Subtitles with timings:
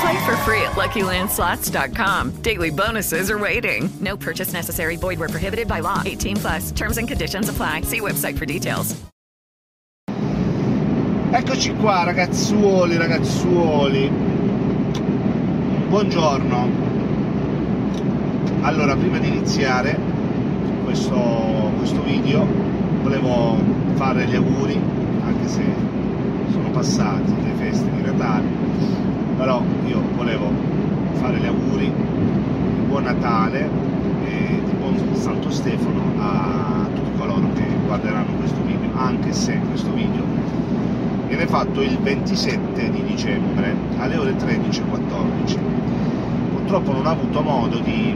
[0.00, 2.42] Play for free at LuckyLandSlots.com.
[2.42, 3.88] Daily bonuses are waiting.
[4.00, 4.96] No purchase necessary.
[4.96, 6.02] Void where prohibited by law.
[6.04, 6.70] 18 plus.
[6.72, 7.82] Terms and conditions apply.
[7.82, 8.94] See website for details.
[11.30, 14.10] Eccoci qua ragazzuoli, ragazzuoli.
[15.88, 16.68] Buongiorno.
[18.62, 19.98] Allora, prima di iniziare
[20.84, 22.46] questo, questo video,
[23.02, 23.58] volevo
[23.94, 24.80] fare gli auguri,
[25.24, 25.62] anche se
[26.50, 28.46] sono passati le feste di Natale,
[29.38, 30.50] però io volevo
[31.12, 33.70] fare gli auguri di buon Natale
[34.24, 39.92] e di buon Santo Stefano a tutti coloro che guarderanno questo video, anche se questo
[39.92, 40.24] video
[41.28, 45.58] viene fatto il 27 di dicembre alle ore 13.14.
[46.50, 48.12] Purtroppo non ho avuto modo di,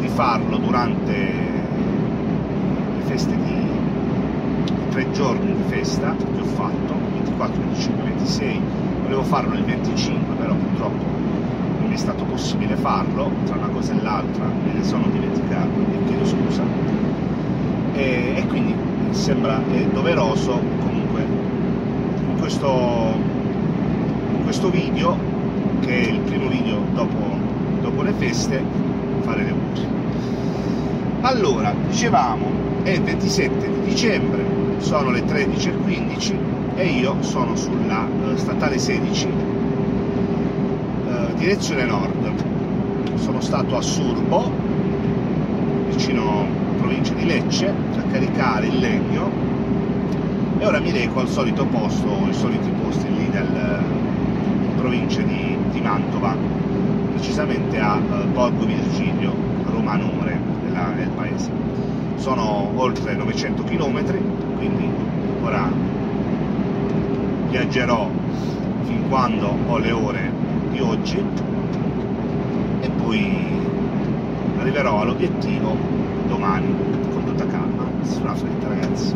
[0.00, 3.62] di farlo durante le feste di,
[4.90, 8.60] tre giorni di festa che ho fatto, 24, 25, 26,
[9.04, 11.04] volevo farlo il 25, però purtroppo
[11.80, 16.04] non è stato possibile farlo, tra una cosa e l'altra me ne sono dimenticato e
[16.06, 16.62] chiedo scusa.
[17.92, 18.74] E, e quindi
[19.10, 19.60] sembra
[19.92, 23.14] doveroso comunque in questo,
[24.36, 25.16] in questo video,
[25.80, 27.38] che è il primo video dopo,
[27.82, 28.62] dopo le feste,
[29.20, 29.86] fare le auguri.
[31.20, 32.46] Allora, dicevamo,
[32.82, 34.44] è il 27 di dicembre,
[34.78, 39.32] sono le 13.15 e io sono sulla eh, statale 16, eh,
[41.36, 42.32] direzione nord.
[43.16, 44.50] Sono stato a Surbo,
[45.88, 46.46] vicino
[46.78, 49.30] provincia di Lecce, a caricare il legno
[50.58, 53.80] e ora mi reco al solito posto, i soliti posti lì del,
[54.62, 56.34] in provincia di, di Mantova,
[57.10, 59.32] precisamente a eh, Borgo Virgilio,
[59.70, 61.50] Romanore della, del paese.
[62.16, 64.04] Sono oltre 900 km,
[64.56, 64.88] quindi
[65.42, 65.70] ora
[67.54, 68.10] viaggerò
[68.82, 70.32] fin quando ho le ore
[70.72, 71.22] di oggi
[72.80, 73.46] e poi
[74.58, 75.76] arriverò all'obiettivo
[76.26, 76.74] domani
[77.12, 79.14] con tutta calma, sulla fretta ragazzi.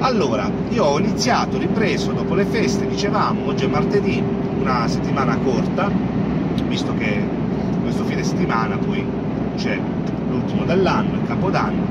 [0.00, 4.20] Allora, io ho iniziato, ripreso dopo le feste, dicevamo, oggi è martedì,
[4.58, 5.88] una settimana corta,
[6.66, 7.24] visto che
[7.82, 9.06] questo fine settimana poi
[9.54, 9.78] c'è
[10.28, 11.84] l'ultimo dell'anno, il capodanno,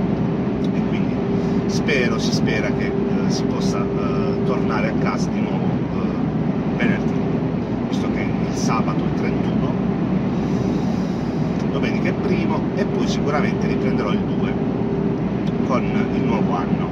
[1.71, 7.19] spero, si spera che eh, si possa eh, tornare a casa di nuovo eh, venerdì,
[7.87, 9.73] visto che il sabato è 31,
[11.71, 14.53] domenica è primo, e poi sicuramente riprenderò il 2
[15.67, 16.89] con il nuovo anno.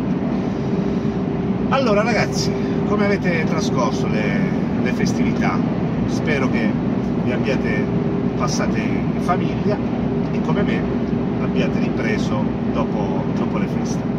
[1.70, 2.52] Allora ragazzi,
[2.88, 4.40] come avete trascorso le,
[4.82, 5.60] le festività?
[6.08, 6.72] Spero che
[7.24, 7.84] vi abbiate
[8.38, 9.78] passate in famiglia
[10.32, 10.82] e come me
[11.42, 14.19] abbiate ripreso dopo, dopo le feste.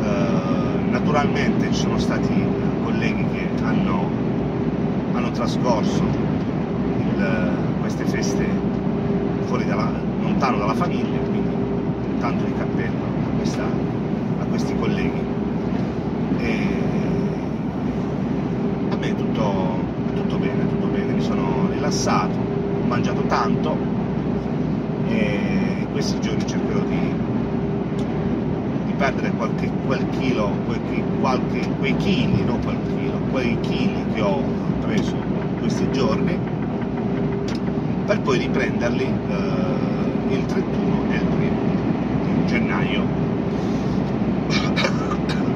[0.00, 2.32] Eh, naturalmente ci sono stati
[2.84, 4.08] colleghi che hanno,
[5.12, 6.02] hanno trascorso
[6.98, 7.50] il,
[7.80, 8.46] queste feste
[9.46, 11.48] fuori dalla, lontano dalla famiglia, quindi
[12.20, 15.20] tanto di cappello a, questa, a questi colleghi.
[16.38, 16.66] E
[18.90, 19.78] a me tutto,
[20.14, 23.76] tutto bene, tutto bene, mi sono rilassato, ho mangiato tanto
[25.08, 25.40] e
[25.80, 27.27] in questi giorni cercherò di, di
[29.10, 30.80] perdere qualche quel chilo, quel,
[31.20, 34.42] qualche, quei chili, non quel chilo, quei chili che ho
[34.80, 35.16] preso
[35.60, 36.38] questi giorni
[38.04, 41.38] per poi riprenderli eh, il 31 e il 1
[42.24, 43.02] di gennaio.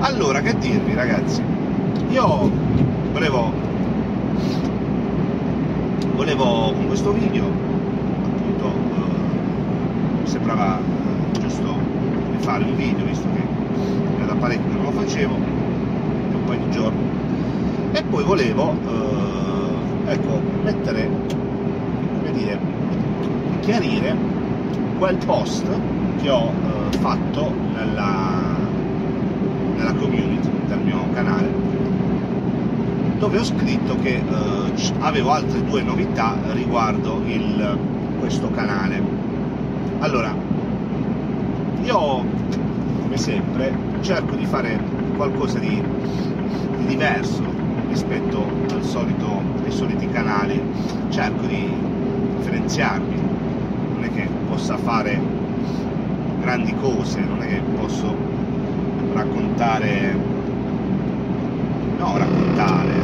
[0.00, 1.42] Allora, che dirvi ragazzi?
[2.08, 2.50] Io
[3.12, 3.52] volevo,
[6.14, 11.79] volevo con questo video, appunto, eh, sembrava eh, giusto
[12.40, 13.42] fare un video visto che
[14.16, 17.02] era da parecchio non lo facevo un paio di giorni
[17.92, 21.08] e poi volevo eh, ecco mettere
[22.18, 22.58] come dire
[23.60, 24.16] chiarire
[24.98, 25.66] quel post
[26.20, 28.56] che ho eh, fatto nella,
[29.76, 31.70] nella community del mio canale
[33.18, 37.78] dove ho scritto che eh, avevo altre due novità riguardo il,
[38.18, 39.02] questo canale.
[39.98, 40.34] Allora,
[41.84, 42.24] io
[43.02, 43.72] come sempre
[44.02, 44.78] cerco di fare
[45.16, 45.82] qualcosa di,
[46.78, 47.42] di diverso
[47.88, 48.44] rispetto
[48.82, 50.60] solito, ai soliti canali,
[51.10, 51.68] cerco di
[52.36, 53.16] differenziarmi,
[53.94, 55.18] non è che possa fare
[56.40, 58.14] grandi cose, non è che posso
[59.14, 60.16] raccontare,
[61.98, 62.94] no raccontare,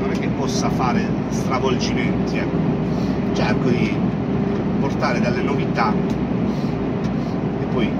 [0.00, 3.34] non è che possa fare stravolgimenti, ecco.
[3.34, 3.96] cerco di
[4.80, 5.92] portare delle novità
[7.74, 7.90] che poi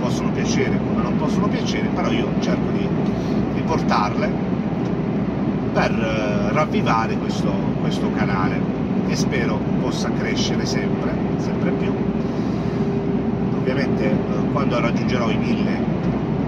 [0.00, 2.88] possono piacere come non possono piacere, però io cerco di,
[3.54, 4.30] di portarle
[5.72, 8.60] per eh, ravvivare questo, questo canale
[9.06, 11.92] e spero possa crescere sempre, sempre più.
[13.56, 14.16] Ovviamente eh,
[14.52, 15.78] quando raggiungerò i mille,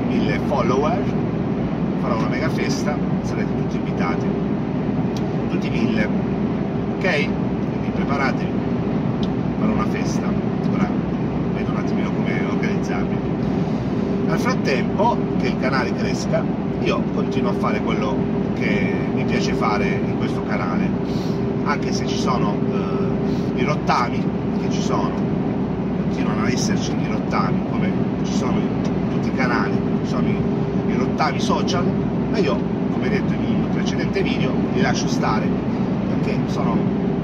[0.09, 1.03] mille follower
[2.01, 4.27] farò una mega festa, sarete tutti invitati,
[5.51, 6.09] tutti mille,
[6.97, 7.25] ok?
[7.25, 8.53] Quindi preparatevi,
[9.61, 10.27] farò una festa,
[10.73, 10.89] ora
[11.55, 13.17] vedo un attimino come organizzarmi.
[14.27, 16.45] Nel frattempo che il canale cresca,
[16.83, 18.15] io continuo a fare quello
[18.55, 20.89] che mi piace fare in questo canale,
[21.65, 24.23] anche se ci sono eh, i rottami
[24.61, 25.13] che ci sono,
[26.03, 27.91] continuano ad esserci i rottami come
[28.25, 29.73] ci sono in tutti i canali,
[30.03, 30.37] ci sono i,
[30.89, 31.85] i rottami social,
[32.31, 32.57] ma io,
[32.93, 35.49] come detto in un precedente video, li lascio stare
[36.09, 36.77] perché sono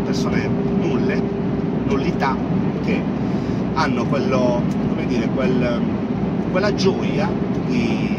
[0.04, 0.48] persone
[0.80, 1.20] nulle,
[1.86, 2.36] nullità
[2.84, 3.02] che
[3.76, 4.62] hanno quello,
[5.06, 5.80] dire, quel,
[6.50, 7.28] quella gioia
[7.66, 8.16] di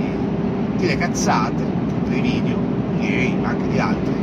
[0.78, 1.64] dire cazzate
[2.08, 2.58] dei video
[2.98, 4.14] miei ma anche di altri.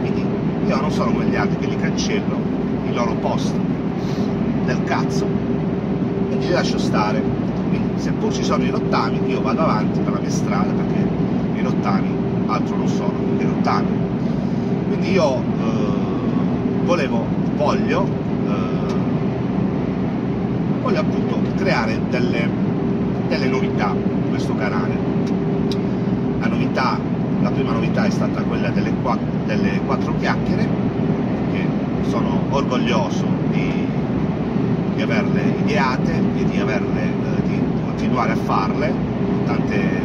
[0.00, 0.24] Quindi
[0.66, 2.36] io non sono come gli altri che li cancello
[2.88, 3.54] i loro post
[4.64, 5.26] del cazzo
[6.26, 7.22] quindi li lascio stare.
[7.68, 11.06] Quindi seppur ci sono i rottami io vado avanti per la mia strada perché
[11.54, 12.08] i rottami
[12.46, 13.86] altro non sono che rottami
[14.88, 17.24] quindi io eh, volevo
[17.56, 18.06] voglio
[18.46, 18.94] eh,
[20.82, 22.48] voglio appunto creare delle,
[23.28, 24.96] delle novità in questo canale.
[26.40, 26.98] La novità
[27.44, 30.66] la prima novità è stata quella delle, qua- delle quattro chiacchiere
[31.52, 31.66] che
[32.08, 33.86] sono orgoglioso di,
[34.94, 38.92] di averle ideate e di averle eh, di continuare a farle.
[39.44, 40.00] Tante,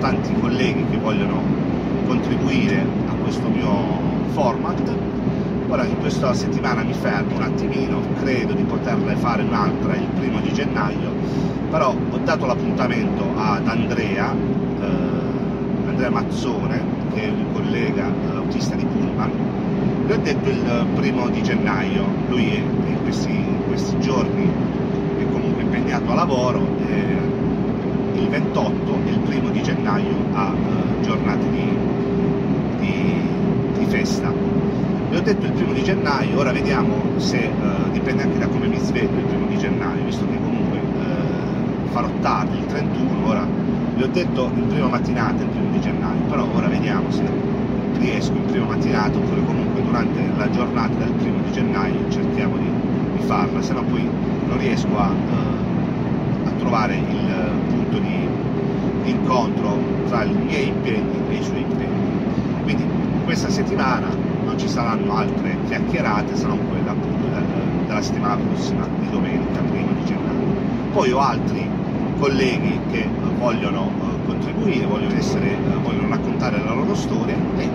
[0.00, 1.42] tanti colleghi che vogliono
[2.06, 3.68] contribuire a questo mio
[4.28, 4.90] format
[5.68, 10.40] ora in questa settimana mi fermo un attimino credo di poterle fare un'altra il primo
[10.40, 11.12] di gennaio
[11.70, 15.18] però ho dato l'appuntamento ad Andrea eh,
[15.98, 16.80] Andrea Mazzone,
[17.12, 19.32] che è un collega eh, autista di Pullman,
[20.06, 24.48] gli ho detto il primo di gennaio, lui è, in, questi, in questi giorni
[25.18, 27.16] è comunque impegnato a lavoro, eh,
[28.14, 31.76] il 28 e il primo di gennaio ha eh, giornate di,
[32.78, 33.20] di,
[33.78, 34.32] di festa.
[35.08, 37.50] Vi ho detto il primo di gennaio, ora vediamo se eh,
[37.92, 42.08] dipende anche da come mi sveglio il primo di gennaio, visto che comunque eh, farò
[42.20, 43.46] tardi, il 31, ora
[43.94, 47.22] vi ho detto in prima mattinata, il primo di gennaio, però ora vediamo se
[47.98, 52.70] riesco in prima mattinata oppure comunque durante la giornata del primo di gennaio cerchiamo di,
[53.16, 54.06] di farla, se no poi
[54.46, 58.28] non riesco a, eh, a trovare il punto di,
[59.04, 59.78] di incontro
[60.08, 62.06] tra i miei impegni e i suoi impegni.
[62.62, 62.84] Quindi
[63.24, 64.27] questa settimana
[64.58, 67.44] ci saranno altre chiacchierate, se non quella appunto del,
[67.86, 70.46] della settimana prossima, di domenica, primo di gennaio.
[70.92, 71.66] Poi ho altri
[72.18, 77.68] colleghi che vogliono eh, contribuire, vogliono, essere, eh, vogliono raccontare la loro storia e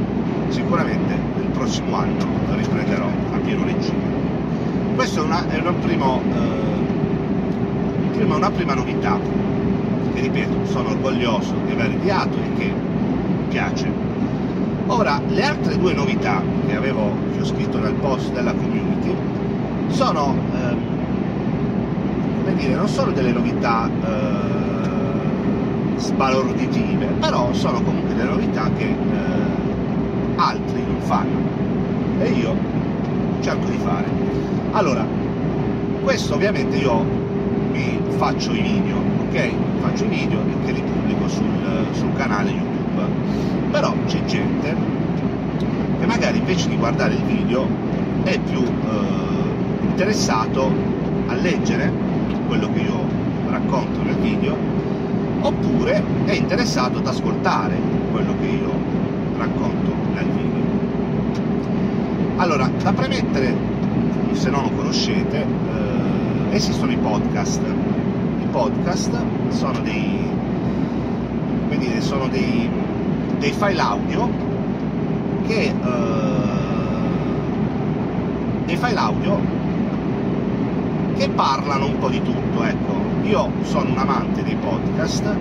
[0.50, 4.22] sicuramente il prossimo anno riprenderò a pieno regime.
[4.96, 9.18] Questa è una, è una, primo, eh, prima, una prima novità
[10.14, 12.74] che ripeto sono orgoglioso di aver ideato e che
[13.48, 14.13] piace.
[14.88, 19.16] Ora, le altre due novità che avevo che ho scritto nel post della community
[19.88, 20.78] sono ehm,
[22.44, 28.96] come dire, non sono delle novità eh, sbalorditive, però sono comunque delle novità che eh,
[30.36, 31.40] altri non fanno
[32.20, 32.54] e io
[33.40, 34.06] cerco di fare.
[34.72, 35.06] Allora,
[36.04, 37.06] questo ovviamente io
[37.72, 38.98] mi faccio i video,
[39.28, 39.52] ok?
[39.80, 41.46] Faccio i video e che li pubblico sul,
[41.94, 42.73] sul canale YouTube,
[43.72, 44.76] però c'è gente
[46.00, 47.66] che magari invece di guardare il video
[48.24, 50.72] è più eh, interessato
[51.28, 51.92] a leggere
[52.48, 53.00] quello che io
[53.50, 54.56] racconto nel video,
[55.42, 57.76] oppure è interessato ad ascoltare
[58.12, 58.72] quello che io
[59.38, 60.62] racconto nel video.
[62.38, 63.56] Allora, da premettere,
[64.32, 67.62] se non lo conoscete, eh, esistono i podcast.
[67.62, 69.16] I podcast
[69.50, 70.28] sono dei,
[71.74, 72.70] come dire, sono dei,
[73.40, 74.30] dei file audio
[75.48, 75.74] che eh,
[78.66, 79.40] dei file audio
[81.18, 83.02] che parlano un po' di tutto, ecco.
[83.24, 85.36] Io sono un amante dei podcast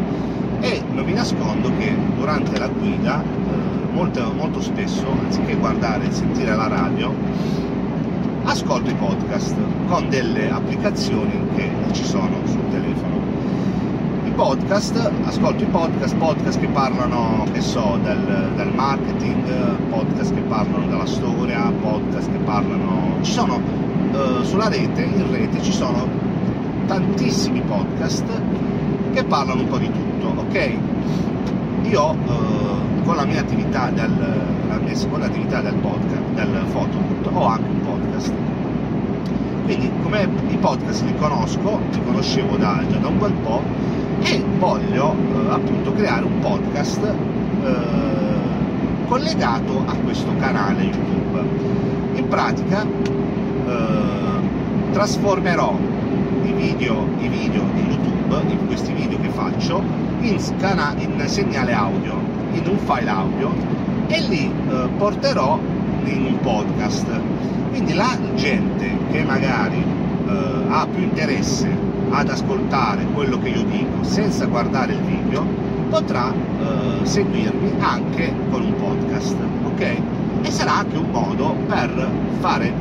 [0.60, 6.12] e non vi nascondo che durante la guida, eh, molto, molto spesso, anziché guardare e
[6.12, 7.12] sentire la radio,
[8.44, 13.20] ascolto i podcast con delle applicazioni che ci sono sul telefono.
[14.32, 19.44] I podcast, ascolto i podcast, podcast che parlano, che so, del, del marketing,
[19.90, 23.18] podcast che parlano della storia, podcast che parlano...
[23.20, 23.60] Ci sono
[24.10, 26.08] eh, sulla rete, in rete, ci sono
[26.86, 28.24] tantissimi podcast
[29.12, 30.78] che parlano un po' di tutto, ok?
[31.82, 34.16] Io eh, con la mia attività del,
[34.66, 38.32] la mia seconda attività del podcast, del photobooth, ho anche un podcast.
[39.66, 44.44] Quindi come i podcast li conosco, li conoscevo da, già da un bel po' e
[44.58, 47.72] voglio eh, appunto creare un podcast eh,
[49.06, 51.44] collegato a questo canale YouTube.
[52.14, 55.76] In pratica eh, trasformerò
[56.44, 59.82] i video, i video di YouTube, di questi video che faccio,
[60.20, 62.14] in, scana- in segnale audio,
[62.52, 63.52] in un file audio
[64.06, 65.58] e li eh, porterò
[66.04, 67.06] in un podcast.
[67.70, 69.82] Quindi la gente che magari
[70.26, 75.44] eh, ha più interesse ad ascoltare quello che io dico senza guardare il video
[75.88, 79.80] potrà eh, seguirmi anche con un podcast, ok?
[80.42, 82.08] E sarà anche un modo per
[82.40, 82.72] fare,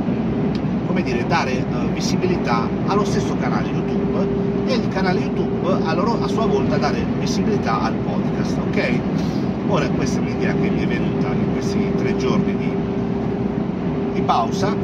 [0.86, 4.26] come dire, dare eh, visibilità allo stesso canale YouTube
[4.66, 9.00] e il canale YouTube a, loro, a sua volta dare visibilità al podcast, ok?
[9.68, 12.72] Ora questa è un'idea che mi è venuta in questi tre giorni di,
[14.14, 14.74] di pausa,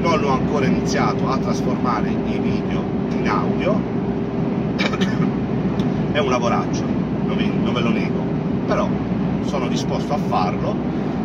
[0.00, 3.80] non ho ancora iniziato a trasformare i video in audio,
[6.12, 6.84] è un lavoraccio,
[7.26, 8.22] non, ve lo nego,
[8.66, 8.88] però
[9.42, 10.74] sono disposto a farlo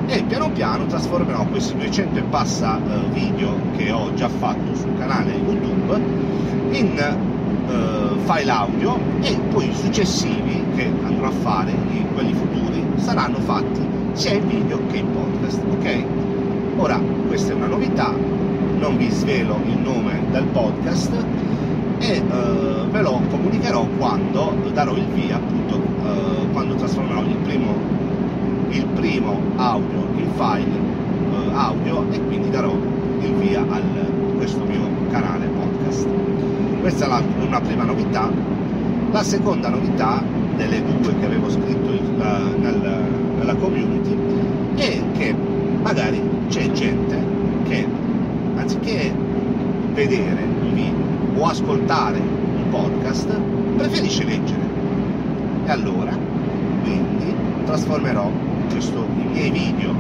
[0.08, 4.98] e piano piano trasformerò questi 200 e passa eh, video che ho già fatto sul
[4.98, 6.01] canale YouTube
[6.72, 11.74] in eh, file audio e poi i successivi che andrò a fare,
[12.13, 13.82] quelli futuri, saranno fatti
[14.13, 16.03] sia in video che in podcast, ok?
[16.77, 18.13] Ora, questa è una novità,
[18.83, 21.09] non vi svelo il nome del podcast
[21.99, 22.21] e eh,
[22.91, 27.73] ve lo comunicherò quando darò il via, appunto, eh, quando trasformerò il primo,
[28.71, 30.75] il primo audio in file
[31.31, 32.73] eh, audio e quindi darò
[33.21, 33.79] il via a
[34.35, 36.05] questo mio canale podcast.
[36.81, 38.29] Questa è la- una prima novità.
[39.11, 40.21] La seconda novità
[40.57, 43.01] delle due che avevo scritto in- la- nel-
[43.37, 44.17] nella community
[44.75, 45.33] è che
[45.81, 47.17] magari c'è gente
[47.63, 47.87] che
[48.55, 49.13] anziché
[49.93, 51.03] vedere un video
[51.36, 53.27] o ascoltare un podcast
[53.77, 54.62] preferisce leggere.
[55.65, 56.15] E allora,
[56.81, 57.33] quindi,
[57.65, 58.29] trasformerò
[58.69, 59.93] questo, i miei video,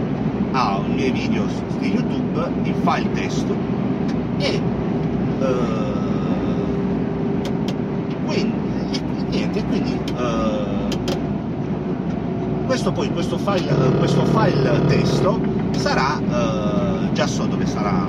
[0.51, 1.45] ah, i miei video
[1.79, 3.55] di YouTube in file testo
[4.37, 4.59] e
[5.39, 5.81] eh,
[8.25, 8.53] quindi,
[9.29, 10.97] niente, quindi eh,
[12.65, 15.39] questo poi, questo file, questo file testo
[15.71, 16.82] sarà eh,
[17.13, 18.07] già so dove sarà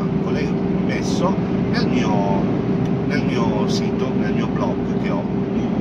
[0.86, 1.34] messo
[1.70, 2.42] nel mio,
[3.06, 5.22] nel mio sito, nel mio blog che ho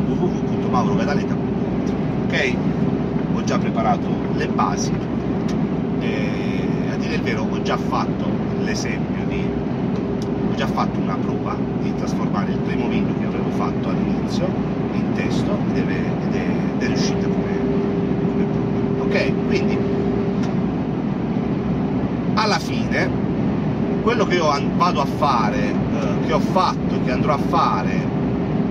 [0.07, 1.93] www.maurovedaleta.it
[2.25, 2.55] ok?
[3.35, 4.91] Ho già preparato le basi
[5.99, 9.45] e a dire il vero ho già fatto l'esempio di
[10.51, 14.47] ho già fatto una prova di trasformare il primo video che avevo fatto all'inizio
[14.91, 17.57] in testo ed è, ed è, ed è riuscita come,
[18.25, 19.45] come prova ok?
[19.47, 19.92] Quindi
[22.43, 23.09] alla fine
[24.01, 28.11] quello che io vado a fare, eh, che ho fatto, che andrò a fare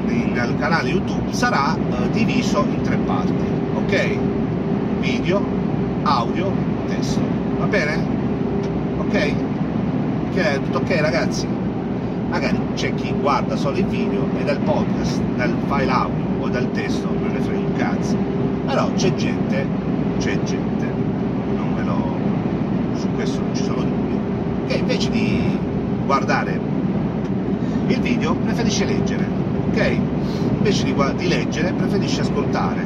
[0.05, 3.33] nel canale YouTube sarà eh, diviso in tre parti,
[3.75, 4.17] ok?
[5.01, 5.43] Video,
[6.03, 6.53] audio,
[6.87, 7.21] testo,
[7.59, 8.07] va bene?
[8.99, 9.35] Ok?
[10.35, 11.47] Che è tutto ok ragazzi?
[12.29, 16.71] Magari c'è chi guarda solo il video e dal podcast, dal file audio o dal
[16.73, 18.17] testo non ne frega un cazzo,
[18.67, 19.67] però c'è gente,
[20.19, 20.87] c'è gente,
[21.57, 22.12] non ve lo
[23.25, 24.19] non ci sono dubbi,
[24.67, 25.59] che invece di
[26.05, 26.59] guardare
[27.87, 29.27] il video preferisce leggere,
[29.69, 29.97] ok?
[30.57, 32.85] Invece di, di leggere preferisce ascoltare,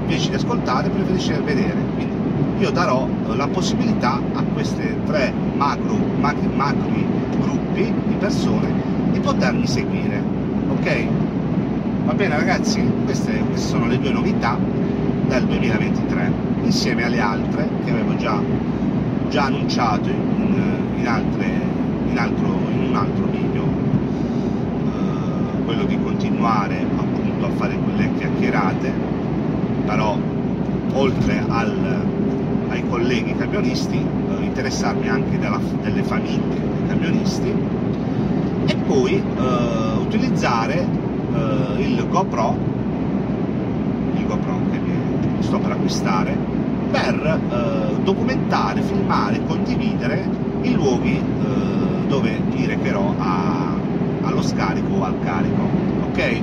[0.00, 1.76] invece di ascoltare preferisce vedere.
[1.94, 2.14] Quindi
[2.58, 7.06] io darò eh, la possibilità a queste tre macro, macri, macri
[7.40, 8.72] gruppi di persone
[9.12, 10.22] di potermi seguire,
[10.70, 11.06] ok?
[12.04, 12.82] Va bene ragazzi?
[13.04, 14.56] Queste, queste sono le due novità
[15.28, 18.40] del 2023, insieme alle altre che avevo già
[19.28, 20.54] già annunciato in,
[20.96, 21.46] in altre,
[22.08, 23.64] in, altro, in un altro video,
[24.84, 28.92] eh, quello di continuare appunto a fare quelle chiacchierate,
[29.84, 30.16] però
[30.94, 32.04] oltre al,
[32.68, 37.52] ai colleghi camionisti, eh, interessarmi anche della, delle famiglie dei camionisti.
[38.68, 40.78] E poi eh, utilizzare
[41.34, 42.56] eh, il GoPro,
[44.14, 44.80] il GoPro che
[45.40, 46.36] sto per acquistare,
[46.90, 50.28] per eh, documentare, filmare, condividere
[50.62, 53.74] i luoghi eh, dove mi recherò a,
[54.22, 55.62] allo scarico o al carico.
[56.08, 56.40] Ok?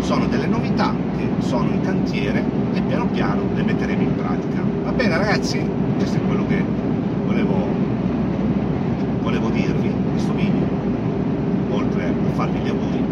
[0.00, 4.62] Sono delle novità che sono in cantiere e piano piano le metteremo in pratica.
[4.84, 5.60] Va bene ragazzi?
[5.96, 6.62] Questo è quello che
[7.24, 7.54] volevo,
[9.22, 10.66] volevo dirvi in questo video,
[11.70, 13.04] oltre a farvi gli auguri.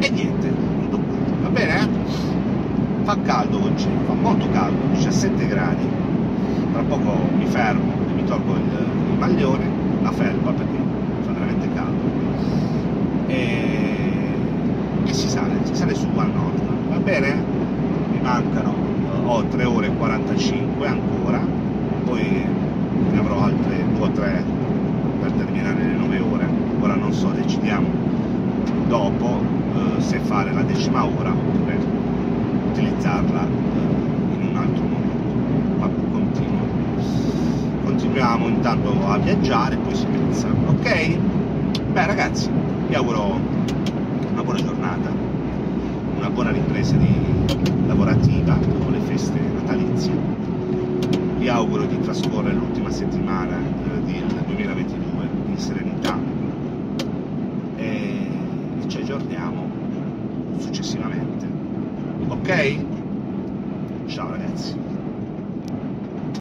[0.00, 1.16] E niente, tutto qua.
[1.42, 2.37] Va bene?
[3.08, 5.88] Fa caldo oggi, fa molto caldo, 17 gradi.
[6.72, 9.64] Tra poco mi fermo e mi tolgo il, il maglione,
[10.02, 10.76] la felpa perché
[11.22, 12.02] fa veramente caldo.
[13.28, 14.34] E,
[15.06, 16.60] e si sale, si sale su al nord.
[16.90, 17.42] Va bene?
[18.10, 21.40] Mi mancano eh, ho 3 ore e 45 ancora,
[22.04, 22.44] poi
[23.10, 24.44] ne avrò altre 2 o 3
[25.22, 26.46] per terminare le 9 ore.
[26.80, 27.88] Ora non so, decidiamo
[28.86, 29.40] dopo
[29.96, 31.97] eh, se fare la decima ora oppure
[32.78, 35.78] utilizzarla in un altro momento.
[35.78, 36.66] Ma continuo
[37.84, 41.18] continuiamo intanto a viaggiare e poi si pensa ok?
[41.92, 42.48] Beh ragazzi
[42.88, 43.38] vi auguro
[44.32, 45.10] una buona giornata
[46.18, 46.96] una buona ripresa
[47.86, 50.12] lavorativa dopo le feste natalizie.
[51.38, 56.18] Vi auguro di trascorrere l'ultima settimana eh, del 2022 in serenità.
[57.76, 58.30] E
[58.88, 59.64] ci aggiorniamo
[60.58, 61.47] successivamente
[62.48, 62.88] ok?
[64.04, 64.87] Ciao ragazzi.